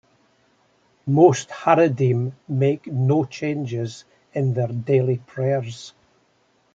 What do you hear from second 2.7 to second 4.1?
no changes